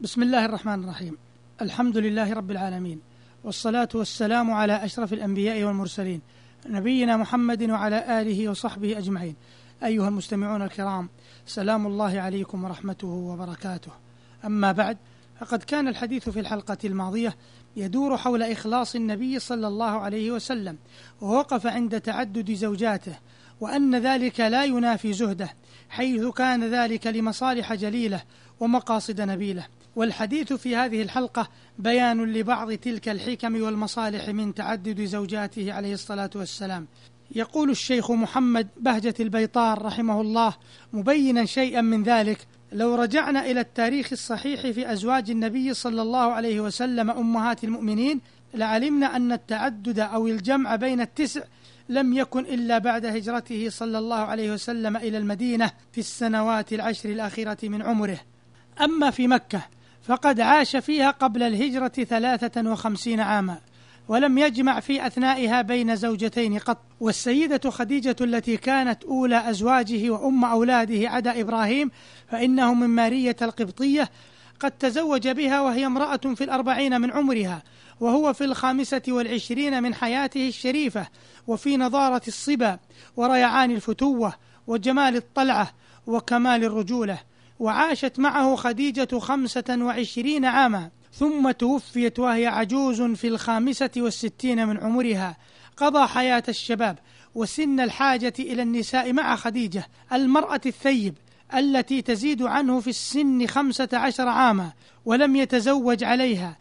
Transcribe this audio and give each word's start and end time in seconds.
بسم 0.00 0.22
الله 0.22 0.44
الرحمن 0.44 0.84
الرحيم. 0.84 1.16
الحمد 1.62 1.96
لله 1.96 2.32
رب 2.32 2.50
العالمين 2.50 3.00
والصلاة 3.44 3.88
والسلام 3.94 4.50
على 4.50 4.84
أشرف 4.84 5.12
الأنبياء 5.12 5.62
والمرسلين 5.62 6.20
نبينا 6.66 7.16
محمد 7.16 7.62
وعلى 7.62 8.20
آله 8.20 8.48
وصحبه 8.48 8.98
أجمعين. 8.98 9.36
أيها 9.84 10.08
المستمعون 10.08 10.62
الكرام 10.62 11.08
سلام 11.46 11.86
الله 11.86 12.20
عليكم 12.20 12.64
ورحمته 12.64 13.08
وبركاته. 13.08 13.90
أما 14.44 14.72
بعد 14.72 14.96
فقد 15.40 15.62
كان 15.62 15.88
الحديث 15.88 16.28
في 16.28 16.40
الحلقة 16.40 16.78
الماضية 16.84 17.36
يدور 17.76 18.16
حول 18.16 18.42
إخلاص 18.42 18.94
النبي 18.94 19.38
صلى 19.38 19.66
الله 19.66 20.00
عليه 20.00 20.30
وسلم 20.30 20.76
ووقف 21.20 21.66
عند 21.66 22.00
تعدد 22.00 22.52
زوجاته 22.52 23.18
وأن 23.60 23.96
ذلك 23.96 24.40
لا 24.40 24.64
ينافي 24.64 25.12
زهده 25.12 25.54
حيث 25.90 26.26
كان 26.26 26.64
ذلك 26.64 27.06
لمصالح 27.06 27.74
جليلة 27.74 28.22
ومقاصد 28.60 29.20
نبيله. 29.20 29.66
والحديث 29.98 30.52
في 30.52 30.76
هذه 30.76 31.02
الحلقة 31.02 31.48
بيان 31.78 32.32
لبعض 32.32 32.72
تلك 32.72 33.08
الحكم 33.08 33.62
والمصالح 33.62 34.28
من 34.28 34.54
تعدد 34.54 35.04
زوجاته 35.04 35.72
عليه 35.72 35.94
الصلاة 35.94 36.30
والسلام. 36.34 36.86
يقول 37.34 37.70
الشيخ 37.70 38.10
محمد 38.10 38.68
بهجة 38.76 39.14
البيطار 39.20 39.82
رحمه 39.82 40.20
الله 40.20 40.54
مبينا 40.92 41.44
شيئا 41.44 41.80
من 41.80 42.02
ذلك 42.02 42.46
لو 42.72 42.94
رجعنا 42.94 43.50
إلى 43.50 43.60
التاريخ 43.60 44.08
الصحيح 44.12 44.60
في 44.60 44.92
أزواج 44.92 45.30
النبي 45.30 45.74
صلى 45.74 46.02
الله 46.02 46.32
عليه 46.32 46.60
وسلم 46.60 47.10
أمهات 47.10 47.64
المؤمنين 47.64 48.20
لعلمنا 48.54 49.16
أن 49.16 49.32
التعدد 49.32 49.98
أو 49.98 50.26
الجمع 50.26 50.76
بين 50.76 51.00
التسع 51.00 51.42
لم 51.88 52.12
يكن 52.12 52.40
إلا 52.40 52.78
بعد 52.78 53.06
هجرته 53.06 53.68
صلى 53.70 53.98
الله 53.98 54.16
عليه 54.16 54.52
وسلم 54.52 54.96
إلى 54.96 55.18
المدينة 55.18 55.70
في 55.92 55.98
السنوات 55.98 56.72
العشر 56.72 57.08
الأخيرة 57.08 57.58
من 57.62 57.82
عمره. 57.82 58.18
أما 58.80 59.10
في 59.10 59.28
مكة 59.28 59.77
فقد 60.02 60.40
عاش 60.40 60.76
فيها 60.76 61.10
قبل 61.10 61.42
الهجرة 61.42 61.88
ثلاثة 61.88 62.70
وخمسين 62.70 63.20
عاما 63.20 63.58
ولم 64.08 64.38
يجمع 64.38 64.80
في 64.80 65.06
أثنائها 65.06 65.62
بين 65.62 65.96
زوجتين 65.96 66.58
قط. 66.58 66.78
والسيدة 67.00 67.70
خديجة 67.70 68.16
التي 68.20 68.56
كانت 68.56 69.04
أولى 69.04 69.50
أزواجه 69.50 70.10
وأم 70.10 70.44
أولاده 70.44 71.10
عدا 71.10 71.40
إبراهيم 71.40 71.90
فإنه 72.28 72.74
من 72.74 72.86
مارية 72.86 73.36
القبطية 73.42 74.10
قد 74.60 74.70
تزوج 74.70 75.28
بها 75.28 75.60
وهي 75.60 75.86
امرأة 75.86 76.16
في 76.16 76.44
الأربعين 76.44 77.00
من 77.00 77.10
عمرها 77.10 77.62
وهو 78.00 78.32
في 78.32 78.44
الخامسة 78.44 79.02
والعشرين 79.08 79.82
من 79.82 79.94
حياته 79.94 80.48
الشريفة 80.48 81.06
وفي 81.46 81.76
نضارة 81.76 82.22
الصبا 82.28 82.78
وريعان 83.16 83.70
الفتوة 83.70 84.34
وجمال 84.66 85.16
الطلعة 85.16 85.70
وكمال 86.06 86.64
الرجولة. 86.64 87.18
وعاشت 87.58 88.18
معه 88.18 88.56
خديجة 88.56 89.18
خمسة 89.18 89.64
وعشرين 89.80 90.44
عاما 90.44 90.90
ثم 91.12 91.50
توفيت 91.50 92.18
وهي 92.18 92.46
عجوز 92.46 93.02
في 93.02 93.28
الخامسة 93.28 93.90
والستين 93.96 94.68
من 94.68 94.78
عمرها. 94.78 95.36
قضى 95.76 96.06
حياة 96.06 96.42
الشباب 96.48 96.98
وسن 97.34 97.80
الحاجة 97.80 98.32
إلى 98.38 98.62
النساء 98.62 99.12
مع 99.12 99.36
خديجة 99.36 99.86
المرأة 100.12 100.60
الثيب 100.66 101.14
التي 101.54 102.02
تزيد 102.02 102.42
عنه 102.42 102.80
في 102.80 102.90
السن 102.90 103.46
خمسة 103.46 103.88
عشر 103.92 104.28
عاما 104.28 104.72
ولم 105.04 105.36
يتزوج 105.36 106.04
عليها 106.04 106.56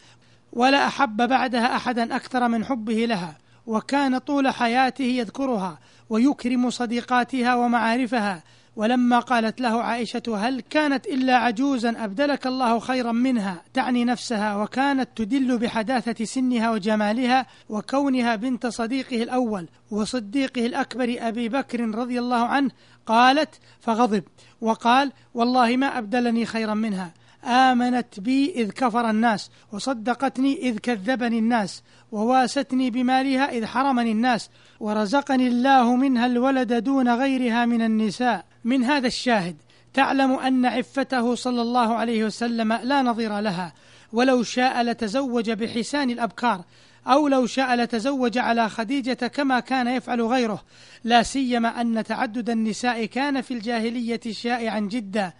ولا 0.53 0.87
أحب 0.87 1.17
بعدها 1.17 1.75
أحدا 1.75 2.15
أكثر 2.15 2.47
من 2.47 2.65
حبه 2.65 3.05
لها. 3.05 3.37
وكان 3.67 4.17
طول 4.17 4.49
حياته 4.49 5.03
يذكرها 5.03 5.79
ويكرم 6.09 6.69
صديقاتها 6.69 7.55
ومعارفها. 7.55 8.43
ولما 8.77 9.19
قالت 9.19 9.61
له 9.61 9.81
عائشة 9.83 10.21
هل 10.35 10.61
كانت 10.61 11.07
إلا 11.07 11.35
عجوزا 11.35 12.03
أبدلك 12.03 12.47
الله 12.47 12.79
خيرا 12.79 13.11
منها 13.11 13.61
تعني 13.73 14.05
نفسها 14.05 14.55
وكانت 14.55 15.09
تدل 15.15 15.57
بحداثة 15.57 16.25
سنها 16.25 16.71
وجمالها 16.71 17.45
وكونها 17.69 18.35
بنت 18.35 18.67
صديقه 18.67 19.23
الأول 19.23 19.67
وصديقه 19.91 20.65
الأكبر 20.65 21.15
أبي 21.19 21.49
بكر 21.49 21.95
رضي 21.95 22.19
الله 22.19 22.45
عنه 22.45 22.71
قالت 23.05 23.55
فغضب 23.79 24.23
وقال 24.61 25.11
والله 25.33 25.77
ما 25.77 25.97
أبدلني 25.97 26.45
خيرا 26.45 26.73
منها 26.73 27.13
آمنت 27.47 28.19
بي 28.19 28.53
إذ 28.55 28.71
كفر 28.71 29.09
الناس 29.09 29.49
وصدقتني 29.71 30.69
إذ 30.69 30.77
كذبني 30.77 31.39
الناس 31.39 31.83
وواستني 32.11 32.89
بمالها 32.89 33.51
إذ 33.51 33.65
حرمني 33.65 34.11
الناس 34.11 34.49
ورزقني 34.79 35.47
الله 35.47 35.95
منها 35.95 36.25
الولد 36.25 36.73
دون 36.73 37.09
غيرها 37.09 37.65
من 37.65 37.81
النساء. 37.81 38.45
من 38.63 38.83
هذا 38.83 39.07
الشاهد 39.07 39.55
تعلم 39.93 40.31
أن 40.31 40.65
عفته 40.65 41.35
صلى 41.35 41.61
الله 41.61 41.95
عليه 41.95 42.25
وسلم 42.25 42.73
لا 42.73 43.01
نظير 43.01 43.39
لها 43.39 43.73
ولو 44.13 44.43
شاء 44.43 44.81
لتزوج 44.81 45.51
بحسان 45.51 46.09
الأبكار 46.09 46.63
أو 47.07 47.27
لو 47.27 47.45
شاء 47.45 47.75
لتزوج 47.75 48.37
على 48.37 48.69
خديجة 48.69 49.27
كما 49.27 49.59
كان 49.59 49.87
يفعل 49.87 50.21
غيره 50.21 50.63
لا 51.03 51.23
سيما 51.23 51.81
أن 51.81 52.03
تعدد 52.03 52.49
النساء 52.49 53.05
كان 53.05 53.41
في 53.41 53.53
الجاهلية 53.53 54.19
شائعا 54.31 54.79
جدا. 54.79 55.33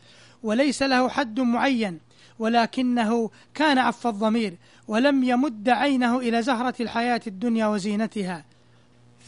وليس 0.43 0.83
له 0.83 1.09
حد 1.09 1.39
معين 1.39 1.99
ولكنه 2.39 3.29
كان 3.53 3.77
عف 3.77 4.07
الضمير 4.07 4.57
ولم 4.87 5.23
يمد 5.23 5.69
عينه 5.69 6.19
إلى 6.19 6.41
زهرة 6.41 6.75
الحياة 6.79 7.21
الدنيا 7.27 7.67
وزينتها. 7.67 8.45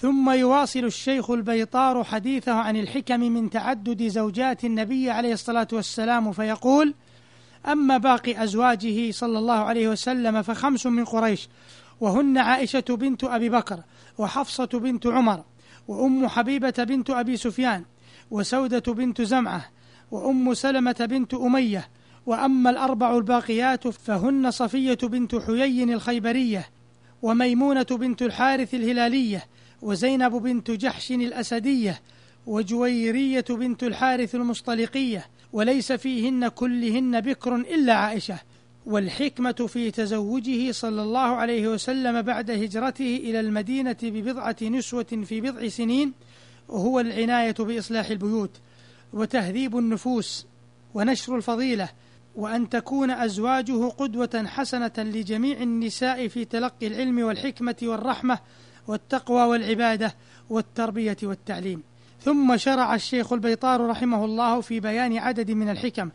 ثم 0.02 0.30
يواصل 0.30 0.80
الشيخ 0.80 1.32
البيطار 1.32 2.04
حديثه 2.04 2.54
عن 2.54 2.78
الحكم 2.78 3.20
من 3.20 3.50
تعدد 3.50 4.08
زوجات 4.08 4.66
النبي 4.66 5.10
عليه 5.10 5.34
الصلاة 5.34 5.68
والسلام 5.74 6.32
فيقول 6.32 6.94
أما 7.68 7.98
باقي 7.98 8.44
أزواجه 8.44 9.12
صلى 9.12 9.40
الله 9.40 9.54
عليه 9.54 9.88
وسلم 9.88 10.42
فخمس 10.42 10.86
من 10.86 11.06
قريش 11.06 11.50
وهن 12.02 12.38
عائشة 12.38 12.84
بنت 12.90 13.24
أبي 13.24 13.50
بكر 13.50 13.80
وحفصة 14.18 14.66
بنت 14.66 15.08
عمر 15.08 15.44
وأم 15.88 16.28
حبيبة 16.28 16.74
بنت 16.78 17.10
أبي 17.10 17.38
سفيان 17.38 17.86
وسودة 18.32 18.94
بنت 18.94 19.22
زمعة 19.22 19.66
وأم 20.12 20.54
سلمة 20.54 21.08
بنت 21.10 21.34
أمية 21.34 21.88
وأما 22.26 22.70
الأربع 22.70 23.18
الباقيات 23.18 23.88
فهن 23.88 24.52
صفية 24.52 24.98
بنت 25.04 25.36
حيي 25.36 25.84
الخيبرية 25.84 26.70
وميمونة 27.22 27.84
بنت 27.84 28.22
الحارث 28.22 28.74
الهلالية 28.74 29.46
وزينب 29.82 30.32
بنت 30.32 30.72
جحش 30.72 31.12
الأسدية 31.12 32.02
وجويرية 32.48 33.46
بنت 33.50 33.84
الحارث 33.84 34.36
المصطلقية 34.36 35.26
وليس 35.54 35.92
فيهن 35.92 36.48
كلهن 36.48 37.22
بكر 37.22 37.56
إلا 37.56 37.94
عائشة. 37.94 38.40
والحكمة 38.86 39.52
في 39.52 39.92
تزوجه 39.92 40.72
صلى 40.72 41.02
الله 41.02 41.20
عليه 41.20 41.68
وسلم 41.68 42.22
بعد 42.22 42.52
هجرته 42.52 43.20
إلى 43.24 43.40
المدينة 43.40 43.98
ببضعة 44.04 44.56
نسوة 44.62 45.24
في 45.24 45.42
بضع 45.42 45.68
سنين 45.68 46.14
وهو 46.70 47.00
العناية 47.00 47.56
بإصلاح 47.60 48.10
البيوت. 48.10 48.52
وتهذيب 49.14 49.78
النفوس 49.78 50.46
ونشر 50.94 51.36
الفضيلة 51.36 51.90
وأن 52.36 52.70
تكون 52.70 53.12
أزواجه 53.12 53.88
قدوة 53.88 54.44
حسنة 54.48 54.92
لجميع 54.98 55.62
النساء 55.62 56.28
في 56.28 56.46
تلقي 56.46 56.88
العلم 56.88 57.20
والحكمة 57.20 57.76
والرحمة 57.84 58.40
والتقوى 58.88 59.42
والعبادة 59.42 60.16
والتربية 60.50 61.18
والتعليم. 61.24 61.84
ثم 62.22 62.58
شرع 62.58 62.96
الشيخ 62.96 63.34
البيطار 63.34 63.88
رحمه 63.88 64.26
الله 64.26 64.62
في 64.62 64.80
بيان 64.80 65.18
عدد 65.18 65.52
من 65.52 65.70
الحكم 65.70 66.10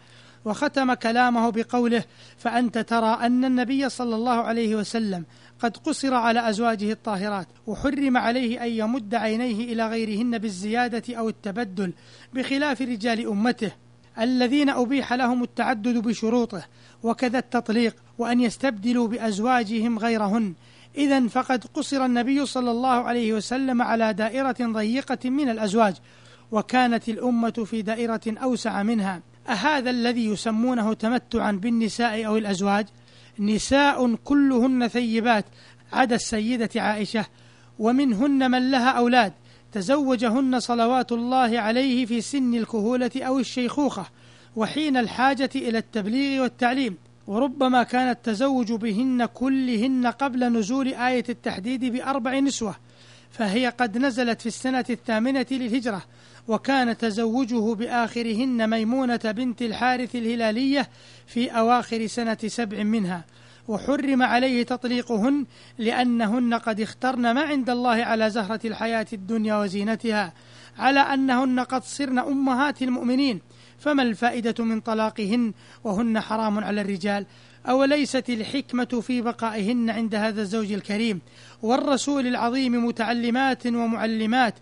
وختم 0.44 0.94
كلامه 0.94 1.50
بقوله 1.50 2.04
فأنت 2.36 2.78
ترى 2.78 3.18
أن 3.20 3.44
النبي 3.44 3.88
صلى 3.88 4.14
الله 4.14 4.40
عليه 4.40 4.76
وسلم 4.76 5.24
قد 5.64 5.76
قصر 5.76 6.14
على 6.14 6.48
أزواجه 6.48 6.92
الطاهرات 6.92 7.48
وحرم 7.66 8.16
عليه 8.16 8.64
أن 8.64 8.70
يمد 8.70 9.14
عينيه 9.14 9.72
إلى 9.72 9.88
غيرهن 9.88 10.38
بالزيادة 10.38 11.16
أو 11.16 11.28
التبدل 11.28 11.92
بخلاف 12.34 12.82
رجال 12.82 13.26
أمته 13.26 13.72
الذين 14.18 14.70
أبيح 14.70 15.12
لهم 15.12 15.42
التعدد 15.42 15.98
بشروطه 15.98 16.64
وكذا 17.02 17.38
التطليق 17.38 17.96
وأن 18.18 18.40
يستبدلوا 18.40 19.08
بأزواجهم 19.08 19.98
غيرهن. 19.98 20.54
إذا 20.96 21.28
فقد 21.28 21.64
قصر 21.74 22.04
النبي 22.04 22.46
صلى 22.46 22.70
الله 22.70 22.88
عليه 22.88 23.32
وسلم 23.32 23.82
على 23.82 24.12
دائرة 24.12 24.56
ضيقة 24.60 25.30
من 25.30 25.48
الأزواج 25.48 25.94
وكانت 26.52 27.08
الأمة 27.08 27.50
في 27.50 27.82
دائرة 27.82 28.20
أوسع 28.26 28.82
منها. 28.82 29.22
أهذا 29.48 29.90
الذي 29.90 30.26
يسمونه 30.26 30.94
تمتعا 30.94 31.52
بالنساء 31.52 32.26
أو 32.26 32.36
الأزواج؟ 32.36 32.86
نساء 33.38 34.14
كلهن 34.14 34.88
ثيبات 34.88 35.44
عدا 35.92 36.14
السيدة 36.14 36.70
عائشة 36.76 37.26
ومنهن 37.78 38.50
من 38.50 38.70
لها 38.70 38.90
أولاد 38.90 39.32
تزوجهن 39.72 40.60
صلوات 40.60 41.12
الله 41.12 41.58
عليه 41.60 42.06
في 42.06 42.20
سن 42.20 42.54
الكهولة 42.54 43.10
أو 43.16 43.38
الشيخوخة 43.38 44.06
وحين 44.56 44.96
الحاجة 44.96 45.50
إلى 45.54 45.78
التبليغ 45.78 46.42
والتعليم 46.42 46.96
وربما 47.26 47.82
كان 47.82 48.10
التزوج 48.10 48.72
بهن 48.72 49.24
كلهن 49.24 50.06
قبل 50.06 50.44
نزول 50.52 50.88
آية 50.88 51.24
التحديد 51.28 51.84
بأربع 51.84 52.38
نسوة. 52.38 52.74
فهي 53.34 53.68
قد 53.68 53.98
نزلت 53.98 54.40
في 54.40 54.46
السنة 54.46 54.84
الثامنة 54.90 55.46
للهجرة 55.50 56.02
وكان 56.48 56.96
تزوجه 56.96 57.74
بآخرهن 57.74 58.70
ميمونة 58.70 59.20
بنت 59.24 59.62
الحارث 59.62 60.16
الهلالية 60.16 60.88
في 61.26 61.50
أواخر 61.50 62.06
سنة 62.06 62.38
سبع 62.46 62.82
منها 62.82 63.24
وحرم 63.68 64.22
عليه 64.22 64.62
تطليقهن 64.62 65.46
لأنهن 65.78 66.54
قد 66.54 66.80
اخترن 66.80 67.30
ما 67.30 67.40
عند 67.40 67.70
الله 67.70 68.04
على 68.04 68.30
زهرة 68.30 68.60
الحياة 68.64 69.06
الدنيا 69.12 69.56
وزينتها 69.56 70.32
على 70.78 71.00
أنهن 71.00 71.60
قد 71.60 71.84
صرن 71.84 72.18
أمهات 72.18 72.82
المؤمنين 72.82 73.40
فما 73.78 74.02
الفائدة 74.02 74.64
من 74.64 74.80
طلاقهن 74.80 75.52
وهن 75.84 76.20
حرام 76.20 76.58
على 76.58 76.80
الرجال؟ 76.80 77.26
أوليست 77.68 78.30
الحكمة 78.30 78.84
في 78.84 79.20
بقائهن 79.20 79.90
عند 79.90 80.14
هذا 80.14 80.42
الزوج 80.42 80.72
الكريم؟ 80.72 81.20
والرسول 81.62 82.26
العظيم 82.26 82.86
متعلمات 82.86 83.66
ومعلمات 83.66 84.54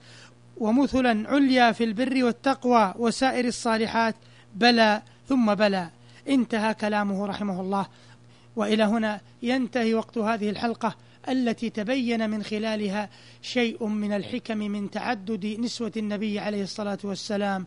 ومثلا 0.57 1.29
عليا 1.29 1.73
في 1.73 1.85
البر 1.85 2.25
والتقوى 2.25 2.95
وسائر 2.99 3.45
الصالحات 3.45 4.15
بلى 4.55 5.03
ثم 5.29 5.55
بلى. 5.55 5.89
انتهى 6.29 6.75
كلامه 6.75 7.27
رحمه 7.27 7.61
الله. 7.61 7.87
وإلى 8.57 8.83
هنا 8.83 9.21
ينتهي 9.43 9.95
وقت 9.95 10.19
هذه 10.19 10.51
الحلقة 10.51 10.97
التي 11.29 11.71
تبين 11.71 12.31
من 12.31 12.43
خلالها 12.43 13.09
شيء 13.43 13.87
من 13.87 14.13
الحكم 14.13 14.59
من 14.59 14.91
تعدد 14.91 15.47
نسوة 15.47 15.93
النبي 15.97 16.39
عليه 16.39 16.63
الصلاة 16.63 16.99
والسلام 17.05 17.67